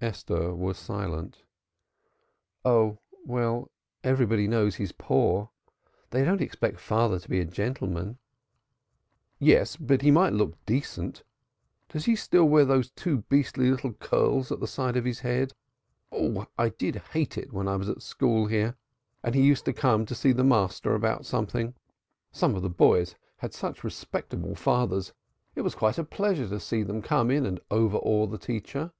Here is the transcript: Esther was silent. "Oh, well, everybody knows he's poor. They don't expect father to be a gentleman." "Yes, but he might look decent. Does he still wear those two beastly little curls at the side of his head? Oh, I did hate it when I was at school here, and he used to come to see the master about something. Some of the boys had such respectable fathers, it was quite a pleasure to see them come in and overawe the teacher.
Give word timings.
Esther 0.00 0.54
was 0.54 0.78
silent. 0.78 1.42
"Oh, 2.64 3.00
well, 3.24 3.72
everybody 4.04 4.46
knows 4.46 4.76
he's 4.76 4.92
poor. 4.92 5.50
They 6.10 6.24
don't 6.24 6.40
expect 6.40 6.78
father 6.78 7.18
to 7.18 7.28
be 7.28 7.40
a 7.40 7.44
gentleman." 7.44 8.18
"Yes, 9.40 9.74
but 9.74 10.02
he 10.02 10.12
might 10.12 10.32
look 10.32 10.64
decent. 10.64 11.24
Does 11.88 12.04
he 12.04 12.14
still 12.14 12.44
wear 12.44 12.64
those 12.64 12.92
two 12.92 13.22
beastly 13.28 13.68
little 13.68 13.94
curls 13.94 14.52
at 14.52 14.60
the 14.60 14.68
side 14.68 14.96
of 14.96 15.04
his 15.04 15.18
head? 15.18 15.54
Oh, 16.12 16.46
I 16.56 16.68
did 16.68 16.94
hate 17.10 17.36
it 17.36 17.52
when 17.52 17.66
I 17.66 17.74
was 17.74 17.88
at 17.88 18.00
school 18.00 18.46
here, 18.46 18.76
and 19.24 19.34
he 19.34 19.42
used 19.42 19.64
to 19.64 19.72
come 19.72 20.06
to 20.06 20.14
see 20.14 20.30
the 20.30 20.44
master 20.44 20.94
about 20.94 21.26
something. 21.26 21.74
Some 22.30 22.54
of 22.54 22.62
the 22.62 22.70
boys 22.70 23.16
had 23.38 23.52
such 23.52 23.82
respectable 23.82 24.54
fathers, 24.54 25.12
it 25.56 25.62
was 25.62 25.74
quite 25.74 25.98
a 25.98 26.04
pleasure 26.04 26.48
to 26.48 26.60
see 26.60 26.84
them 26.84 27.02
come 27.02 27.28
in 27.28 27.44
and 27.44 27.58
overawe 27.72 28.28
the 28.30 28.38
teacher. 28.38 28.92